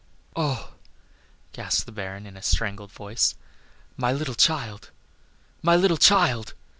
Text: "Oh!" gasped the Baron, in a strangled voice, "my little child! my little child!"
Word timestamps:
"Oh!" 0.35 0.73
gasped 1.53 1.85
the 1.85 1.91
Baron, 1.91 2.25
in 2.25 2.35
a 2.35 2.41
strangled 2.41 2.91
voice, 2.91 3.35
"my 3.97 4.11
little 4.11 4.33
child! 4.33 4.89
my 5.61 5.75
little 5.75 5.95
child!" 5.97 6.55